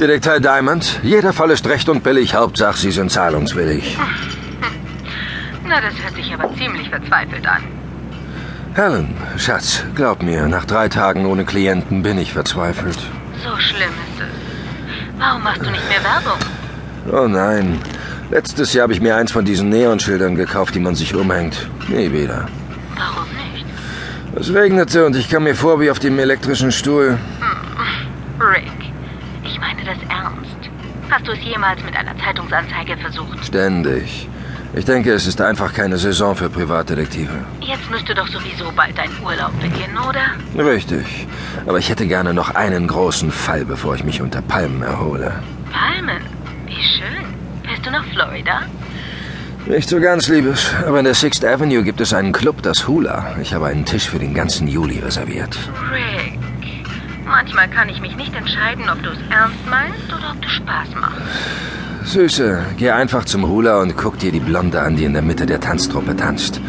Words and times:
Detektiv 0.00 0.40
Diamond, 0.40 1.00
jeder 1.02 1.32
Fall 1.32 1.50
ist 1.50 1.66
recht 1.66 1.88
und 1.88 2.04
billig, 2.04 2.32
Hauptsache 2.34 2.78
Sie 2.78 2.92
sind 2.92 3.10
zahlungswillig. 3.10 3.98
Na, 5.66 5.80
das 5.80 5.94
hört 6.00 6.14
sich 6.14 6.32
aber 6.32 6.54
ziemlich 6.54 6.88
verzweifelt 6.88 7.44
an. 7.48 7.64
Helen, 8.74 9.16
Schatz, 9.36 9.82
glaub 9.96 10.22
mir, 10.22 10.46
nach 10.46 10.66
drei 10.66 10.88
Tagen 10.88 11.26
ohne 11.26 11.44
Klienten 11.44 12.04
bin 12.04 12.16
ich 12.16 12.32
verzweifelt. 12.32 12.96
So 13.42 13.56
schlimm 13.58 13.88
ist 13.88 14.20
es. 14.20 15.18
Warum 15.18 15.42
machst 15.42 15.62
du 15.62 15.70
nicht 15.70 15.88
mehr 15.88 16.04
Werbung? 16.04 16.38
Oh 17.12 17.26
nein. 17.26 17.80
Letztes 18.30 18.74
Jahr 18.74 18.84
habe 18.84 18.92
ich 18.92 19.00
mir 19.00 19.16
eins 19.16 19.32
von 19.32 19.44
diesen 19.44 19.68
Neonschildern 19.68 20.36
gekauft, 20.36 20.76
die 20.76 20.80
man 20.80 20.94
sich 20.94 21.16
umhängt. 21.16 21.68
Nie 21.88 22.12
wieder. 22.12 22.46
Warum 22.94 23.26
nicht? 23.52 23.66
Es 24.36 24.54
regnete 24.54 25.06
und 25.06 25.16
ich 25.16 25.28
kam 25.28 25.42
mir 25.42 25.56
vor 25.56 25.80
wie 25.80 25.90
auf 25.90 25.98
dem 25.98 26.20
elektrischen 26.20 26.70
Stuhl. 26.70 27.18
Rick, 27.40 27.47
ich 29.48 29.58
meine 29.58 29.82
das 29.84 29.98
ernst. 30.08 30.70
Hast 31.10 31.26
du 31.26 31.32
es 31.32 31.42
jemals 31.42 31.82
mit 31.82 31.96
einer 31.96 32.16
Zeitungsanzeige 32.18 32.96
versucht? 32.98 33.44
Ständig. 33.44 34.28
Ich 34.74 34.84
denke, 34.84 35.12
es 35.12 35.26
ist 35.26 35.40
einfach 35.40 35.72
keine 35.72 35.96
Saison 35.96 36.36
für 36.36 36.50
Privatdetektive. 36.50 37.32
Jetzt 37.60 37.90
müsste 37.90 38.14
doch 38.14 38.28
sowieso 38.28 38.70
bald 38.76 38.96
dein 38.98 39.10
Urlaub 39.24 39.58
beginnen, 39.60 39.96
oder? 40.06 40.62
Richtig. 40.62 41.26
Aber 41.66 41.78
ich 41.78 41.88
hätte 41.88 42.06
gerne 42.06 42.34
noch 42.34 42.54
einen 42.54 42.86
großen 42.86 43.32
Fall, 43.32 43.64
bevor 43.64 43.94
ich 43.94 44.04
mich 44.04 44.20
unter 44.20 44.42
Palmen 44.42 44.82
erhole. 44.82 45.32
Palmen? 45.72 46.22
Wie 46.66 46.82
schön. 46.82 47.24
Fährst 47.64 47.86
du 47.86 47.90
nach 47.90 48.04
Florida? 48.12 48.60
Nicht 49.66 49.88
so 49.88 50.00
ganz, 50.00 50.28
Liebes. 50.28 50.74
Aber 50.86 50.98
in 50.98 51.04
der 51.06 51.14
Sixth 51.14 51.44
Avenue 51.44 51.82
gibt 51.82 52.00
es 52.00 52.12
einen 52.12 52.32
Club, 52.32 52.62
das 52.62 52.86
Hula. 52.86 53.36
Ich 53.40 53.54
habe 53.54 53.66
einen 53.66 53.86
Tisch 53.86 54.08
für 54.08 54.18
den 54.18 54.34
ganzen 54.34 54.68
Juli 54.68 54.98
reserviert. 54.98 55.58
Rick, 55.92 56.37
manchmal 57.38 57.68
kann 57.68 57.88
ich 57.88 58.00
mich 58.00 58.16
nicht 58.16 58.34
entscheiden, 58.34 58.90
ob 58.90 59.00
du 59.00 59.10
es 59.10 59.18
ernst 59.30 59.64
meinst 59.70 60.08
oder 60.08 60.32
ob 60.32 60.42
du 60.42 60.48
Spaß 60.48 60.88
machst. 61.00 61.22
Süße, 62.02 62.64
geh 62.76 62.90
einfach 62.90 63.24
zum 63.26 63.46
Hula 63.46 63.80
und 63.80 63.96
guck 63.96 64.18
dir 64.18 64.32
die 64.32 64.40
Blonde 64.40 64.80
an, 64.82 64.96
die 64.96 65.04
in 65.04 65.12
der 65.12 65.22
Mitte 65.22 65.46
der 65.46 65.60
Tanztruppe 65.60 66.16
tanzt. 66.16 66.60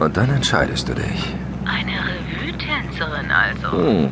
Und 0.00 0.16
dann 0.16 0.30
entscheidest 0.30 0.88
du 0.88 0.94
dich. 0.94 1.34
Eine 1.66 1.96
Revue-Tänzerin 2.08 3.30
also. 3.30 3.68
Hm. 3.76 4.08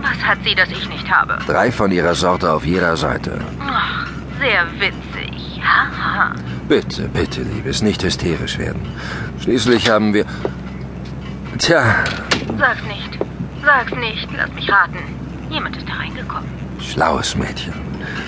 Was 0.00 0.18
hat 0.24 0.38
sie, 0.44 0.54
das 0.54 0.70
ich 0.70 0.88
nicht 0.88 1.10
habe? 1.10 1.38
Drei 1.46 1.72
von 1.72 1.90
ihrer 1.90 2.14
Sorte 2.14 2.52
auf 2.52 2.64
jeder 2.64 2.96
Seite. 2.96 3.40
Ach, 3.66 4.06
sehr 4.38 4.64
witzig. 4.78 5.60
Haha. 5.60 6.34
Bitte, 6.68 7.08
bitte, 7.08 7.42
Liebes, 7.42 7.82
nicht 7.82 8.04
hysterisch 8.04 8.58
werden. 8.58 8.82
Schließlich 9.40 9.90
haben 9.90 10.14
wir... 10.14 10.24
Tja, 11.58 11.82
Sag's 12.58 12.82
nicht. 12.84 13.18
Sag's 13.64 13.94
nicht. 13.94 14.28
Lass 14.36 14.52
mich 14.52 14.70
raten. 14.70 15.21
Jemand 15.52 15.76
ist 15.76 15.88
da 15.88 15.94
reingekommen. 15.94 16.48
schlaues 16.80 17.36
Mädchen. 17.36 17.74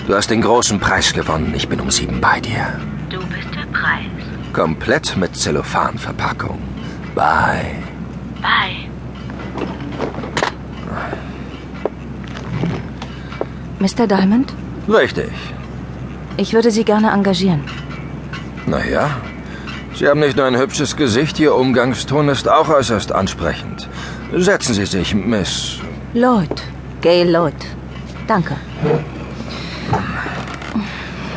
Du 0.07 0.13
hast 0.15 0.29
den 0.29 0.41
großen 0.41 0.79
Preis 0.79 1.11
gewonnen. 1.13 1.53
Ich 1.55 1.67
bin 1.67 1.79
um 1.81 1.89
sieben 1.91 2.21
bei 2.21 2.39
dir. 2.39 2.79
Du 3.09 3.19
bist 3.27 3.49
der 3.53 3.65
Preis. 3.77 4.05
Komplett 4.53 5.17
mit 5.17 5.35
Zellophanverpackung. 5.35 6.59
Bye. 7.15 7.75
Bye. 8.41 8.89
Mr. 13.79 14.07
Diamond, 14.07 14.53
Richtig. 14.87 15.31
ich 16.37 16.53
würde 16.53 16.71
Sie 16.71 16.83
gerne 16.85 17.11
engagieren. 17.11 17.63
Naja, 18.65 19.09
Sie 19.93 20.07
haben 20.07 20.19
nicht 20.19 20.37
nur 20.37 20.45
ein 20.45 20.57
hübsches 20.57 20.95
Gesicht, 20.95 21.39
Ihr 21.39 21.53
Umgangston 21.55 22.29
ist 22.29 22.49
auch 22.49 22.69
äußerst 22.69 23.11
ansprechend. 23.11 23.87
Setzen 24.33 24.73
Sie 24.73 24.85
sich, 24.85 25.13
Miss. 25.13 25.79
Lloyd. 26.13 26.63
Gay 27.05 27.23
Lloyd. 27.23 27.53
Danke. 28.27 28.55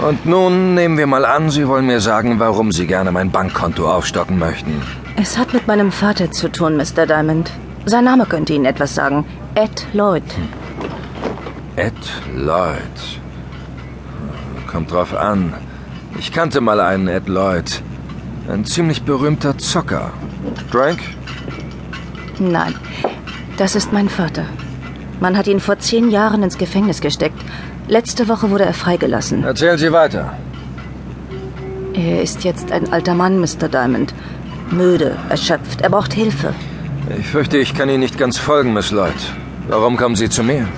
Und 0.00 0.24
nun 0.24 0.74
nehmen 0.74 0.96
wir 0.96 1.06
mal 1.06 1.26
an, 1.26 1.50
Sie 1.50 1.68
wollen 1.68 1.84
mir 1.84 2.00
sagen, 2.00 2.38
warum 2.38 2.72
Sie 2.72 2.86
gerne 2.86 3.12
mein 3.12 3.30
Bankkonto 3.30 3.86
aufstocken 3.86 4.38
möchten. 4.38 4.80
Es 5.16 5.36
hat 5.36 5.52
mit 5.52 5.66
meinem 5.66 5.92
Vater 5.92 6.30
zu 6.30 6.50
tun, 6.50 6.78
Mr. 6.78 7.04
Diamond. 7.04 7.50
Sein 7.84 8.04
Name 8.04 8.24
könnte 8.24 8.54
Ihnen 8.54 8.64
etwas 8.64 8.94
sagen. 8.94 9.26
Ed 9.56 9.86
Lloyd. 9.92 10.22
Ed 11.76 11.92
Lloyd. 12.34 12.98
Kommt 14.72 14.90
drauf 14.90 15.14
an. 15.14 15.52
Ich 16.18 16.32
kannte 16.32 16.62
mal 16.62 16.80
einen 16.80 17.08
Ed 17.08 17.28
Lloyd. 17.28 17.82
Ein 18.50 18.64
ziemlich 18.64 19.02
berühmter 19.02 19.58
Zocker. 19.58 20.12
Drank? 20.72 21.00
Nein, 22.38 22.74
das 23.58 23.76
ist 23.76 23.92
mein 23.92 24.08
Vater. 24.08 24.46
Man 25.20 25.36
hat 25.36 25.46
ihn 25.46 25.60
vor 25.60 25.78
zehn 25.78 26.10
Jahren 26.10 26.42
ins 26.42 26.58
Gefängnis 26.58 27.00
gesteckt. 27.00 27.40
Letzte 27.88 28.28
Woche 28.28 28.50
wurde 28.50 28.64
er 28.64 28.74
freigelassen. 28.74 29.44
Erzählen 29.44 29.78
Sie 29.78 29.92
weiter. 29.92 30.32
Er 31.94 32.22
ist 32.22 32.44
jetzt 32.44 32.70
ein 32.70 32.92
alter 32.92 33.14
Mann, 33.14 33.40
Mr. 33.40 33.68
Diamond. 33.68 34.14
Müde, 34.70 35.16
erschöpft. 35.28 35.80
Er 35.80 35.90
braucht 35.90 36.12
Hilfe. 36.12 36.54
Ich 37.18 37.26
fürchte, 37.26 37.56
ich 37.58 37.74
kann 37.74 37.88
Ihnen 37.88 38.00
nicht 38.00 38.18
ganz 38.18 38.38
folgen, 38.38 38.74
Miss 38.74 38.90
Lloyd. 38.90 39.14
Warum 39.68 39.96
kommen 39.96 40.14
Sie 40.14 40.28
zu 40.28 40.42
mir? 40.42 40.68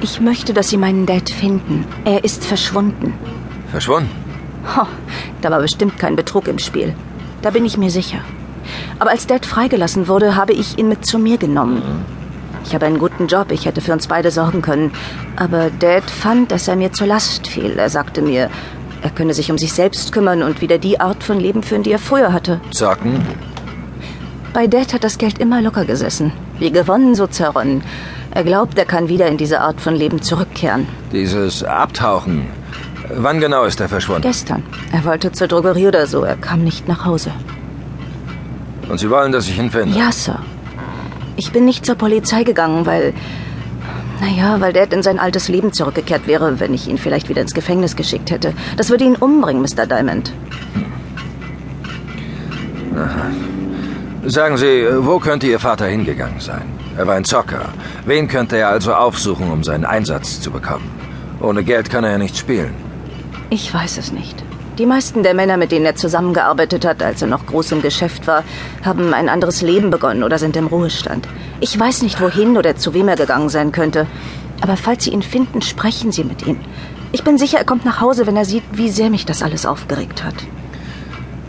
Ich 0.00 0.20
möchte, 0.20 0.52
dass 0.52 0.68
Sie 0.68 0.76
meinen 0.76 1.06
Dad 1.06 1.30
finden. 1.30 1.84
Er 2.04 2.24
ist 2.24 2.44
verschwunden. 2.44 3.14
Verschwunden? 3.70 4.10
Ho, 4.76 4.86
da 5.40 5.50
war 5.50 5.60
bestimmt 5.60 5.98
kein 5.98 6.16
Betrug 6.16 6.48
im 6.48 6.58
Spiel. 6.58 6.94
Da 7.42 7.50
bin 7.50 7.64
ich 7.64 7.78
mir 7.78 7.90
sicher. 7.90 8.18
Aber 8.98 9.10
als 9.10 9.26
Dad 9.26 9.46
freigelassen 9.46 10.08
wurde, 10.08 10.36
habe 10.36 10.52
ich 10.52 10.78
ihn 10.78 10.88
mit 10.88 11.06
zu 11.06 11.18
mir 11.18 11.38
genommen. 11.38 11.82
Ich 12.68 12.74
habe 12.74 12.84
einen 12.84 12.98
guten 12.98 13.28
Job, 13.28 13.50
ich 13.50 13.64
hätte 13.64 13.80
für 13.80 13.94
uns 13.94 14.08
beide 14.08 14.30
sorgen 14.30 14.60
können. 14.60 14.92
Aber 15.36 15.70
Dad 15.70 16.10
fand, 16.10 16.52
dass 16.52 16.68
er 16.68 16.76
mir 16.76 16.92
zur 16.92 17.06
Last 17.06 17.46
fiel. 17.46 17.78
Er 17.78 17.88
sagte 17.88 18.20
mir, 18.20 18.50
er 19.00 19.08
könne 19.08 19.32
sich 19.32 19.50
um 19.50 19.56
sich 19.56 19.72
selbst 19.72 20.12
kümmern 20.12 20.42
und 20.42 20.60
wieder 20.60 20.76
die 20.76 21.00
Art 21.00 21.24
von 21.24 21.40
Leben 21.40 21.62
führen, 21.62 21.82
die 21.82 21.92
er 21.92 21.98
früher 21.98 22.30
hatte. 22.30 22.60
Zocken? 22.70 23.26
Bei 24.52 24.66
Dad 24.66 24.92
hat 24.92 25.02
das 25.02 25.16
Geld 25.16 25.38
immer 25.38 25.62
locker 25.62 25.86
gesessen. 25.86 26.30
Wie 26.58 26.70
gewonnen, 26.70 27.14
so 27.14 27.26
zerronnen. 27.26 27.82
Er 28.32 28.44
glaubt, 28.44 28.76
er 28.76 28.84
kann 28.84 29.08
wieder 29.08 29.28
in 29.28 29.38
diese 29.38 29.62
Art 29.62 29.80
von 29.80 29.94
Leben 29.94 30.20
zurückkehren. 30.20 30.86
Dieses 31.10 31.64
Abtauchen. 31.64 32.48
Wann 33.14 33.40
genau 33.40 33.64
ist 33.64 33.80
er 33.80 33.88
verschwunden? 33.88 34.20
Gestern. 34.20 34.62
Er 34.92 35.06
wollte 35.06 35.32
zur 35.32 35.48
Drogerie 35.48 35.86
oder 35.86 36.06
so. 36.06 36.22
Er 36.22 36.36
kam 36.36 36.64
nicht 36.64 36.86
nach 36.86 37.06
Hause. 37.06 37.30
Und 38.90 38.98
Sie 39.00 39.08
wollen, 39.08 39.32
dass 39.32 39.48
ich 39.48 39.58
ihn 39.58 39.70
finde? 39.70 39.98
Ja, 39.98 40.12
Sir. 40.12 40.38
Ich 41.38 41.52
bin 41.52 41.64
nicht 41.64 41.86
zur 41.86 41.94
Polizei 41.94 42.42
gegangen, 42.42 42.84
weil. 42.84 43.14
Naja, 44.20 44.60
weil 44.60 44.72
Dad 44.72 44.92
in 44.92 45.04
sein 45.04 45.20
altes 45.20 45.46
Leben 45.46 45.72
zurückgekehrt 45.72 46.26
wäre, 46.26 46.58
wenn 46.58 46.74
ich 46.74 46.88
ihn 46.88 46.98
vielleicht 46.98 47.28
wieder 47.28 47.40
ins 47.40 47.54
Gefängnis 47.54 47.94
geschickt 47.94 48.32
hätte. 48.32 48.52
Das 48.76 48.90
würde 48.90 49.04
ihn 49.04 49.14
umbringen, 49.14 49.62
Mr. 49.62 49.86
Diamond. 49.86 50.32
Sagen 54.24 54.56
Sie, 54.56 54.84
wo 54.98 55.20
könnte 55.20 55.46
Ihr 55.46 55.60
Vater 55.60 55.86
hingegangen 55.86 56.40
sein? 56.40 56.66
Er 56.96 57.06
war 57.06 57.14
ein 57.14 57.24
Zocker. 57.24 57.66
Wen 58.04 58.26
könnte 58.26 58.56
er 58.56 58.70
also 58.70 58.92
aufsuchen, 58.92 59.52
um 59.52 59.62
seinen 59.62 59.84
Einsatz 59.84 60.40
zu 60.40 60.50
bekommen? 60.50 60.90
Ohne 61.40 61.62
Geld 61.62 61.88
kann 61.88 62.02
er 62.02 62.10
ja 62.10 62.18
nicht 62.18 62.36
spielen. 62.36 62.74
Ich 63.50 63.72
weiß 63.72 63.98
es 63.98 64.10
nicht. 64.10 64.42
Die 64.78 64.86
meisten 64.86 65.24
der 65.24 65.34
Männer, 65.34 65.56
mit 65.56 65.72
denen 65.72 65.86
er 65.86 65.96
zusammengearbeitet 65.96 66.84
hat, 66.84 67.02
als 67.02 67.20
er 67.20 67.26
noch 67.26 67.44
groß 67.46 67.72
im 67.72 67.82
Geschäft 67.82 68.28
war, 68.28 68.44
haben 68.84 69.12
ein 69.12 69.28
anderes 69.28 69.60
Leben 69.60 69.90
begonnen 69.90 70.22
oder 70.22 70.38
sind 70.38 70.56
im 70.56 70.68
Ruhestand. 70.68 71.26
Ich 71.58 71.76
weiß 71.78 72.02
nicht, 72.02 72.20
wohin 72.20 72.56
oder 72.56 72.76
zu 72.76 72.94
wem 72.94 73.08
er 73.08 73.16
gegangen 73.16 73.48
sein 73.48 73.72
könnte. 73.72 74.06
Aber 74.60 74.76
falls 74.76 75.02
Sie 75.02 75.10
ihn 75.10 75.22
finden, 75.22 75.62
sprechen 75.62 76.12
Sie 76.12 76.22
mit 76.22 76.46
ihm. 76.46 76.60
Ich 77.10 77.24
bin 77.24 77.38
sicher, 77.38 77.58
er 77.58 77.64
kommt 77.64 77.84
nach 77.84 78.00
Hause, 78.00 78.28
wenn 78.28 78.36
er 78.36 78.44
sieht, 78.44 78.62
wie 78.70 78.88
sehr 78.88 79.10
mich 79.10 79.26
das 79.26 79.42
alles 79.42 79.66
aufgeregt 79.66 80.22
hat. 80.22 80.36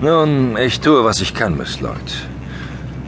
Nun, 0.02 0.58
ich 0.58 0.80
tue, 0.80 1.06
was 1.06 1.22
ich 1.22 1.36
kann, 1.36 1.56
Miss 1.56 1.82
Lloyd. 1.82 2.28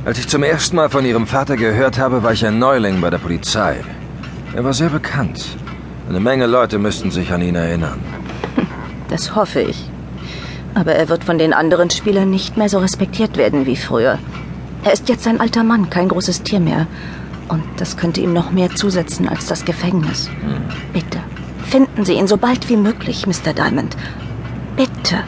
Als 0.06 0.20
ich 0.20 0.28
zum 0.28 0.44
ersten 0.44 0.76
Mal 0.76 0.91
von 0.91 1.03
Ihrem 1.03 1.26
Vater 1.26 1.58
gehört 1.58 1.97
habe, 1.97 2.22
war 2.22 2.34
ich 2.34 2.46
ein 2.46 2.59
Neuling 2.59 3.02
bei 3.02 3.09
der 3.09 3.18
Polizei. 3.18 3.78
Er 4.53 4.64
war 4.64 4.73
sehr 4.73 4.90
bekannt. 4.90 5.58
Eine 6.08 6.20
Menge 6.20 6.46
Leute 6.46 6.78
müssten 6.78 7.09
sich 7.09 7.32
an 7.32 7.41
ihn 7.41 7.56
erinnern. 7.56 8.00
Das 9.09 9.35
hoffe 9.35 9.62
ich. 9.62 9.90
Aber 10.73 10.94
er 10.94 11.09
wird 11.09 11.23
von 11.23 11.38
den 11.38 11.53
anderen 11.53 11.90
Spielern 11.90 12.29
nicht 12.29 12.58
mehr 12.58 12.70
so 12.70 12.79
respektiert 12.79 13.38
werden 13.38 13.66
wie 13.66 13.76
früher. 13.76 14.20
Er 14.84 14.94
ist 14.94 15.09
jetzt 15.09 15.28
ein 15.28 15.40
alter 15.40 15.64
Mann, 15.64 15.90
kein 15.90 16.08
großes 16.08 16.44
Tier 16.44 16.59
mehr. 16.59 16.88
Und 17.50 17.64
das 17.78 17.97
könnte 17.97 18.22
ihm 18.22 18.34
noch 18.34 18.52
mehr 18.52 18.73
zusetzen 18.73 19.28
als 19.28 19.46
das 19.47 19.66
Gefängnis. 19.66 20.29
Bitte, 20.94 21.20
finden 21.66 22.06
Sie 22.06 22.14
ihn 22.14 22.28
so 22.28 22.38
bald 22.38 22.70
wie 22.70 22.78
möglich, 22.78 23.28
Mr. 23.28 23.53
Diamond. 23.53 23.97
Bitte. 24.78 25.23